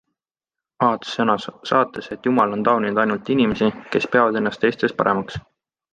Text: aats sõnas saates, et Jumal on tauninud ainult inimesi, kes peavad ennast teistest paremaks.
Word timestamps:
aats 0.85 1.11
sõnas 1.17 1.45
saates, 1.71 2.09
et 2.17 2.29
Jumal 2.29 2.57
on 2.57 2.65
tauninud 2.69 3.03
ainult 3.03 3.29
inimesi, 3.37 3.69
kes 3.97 4.09
peavad 4.17 4.41
ennast 4.41 4.63
teistest 4.65 4.99
paremaks. 5.03 5.39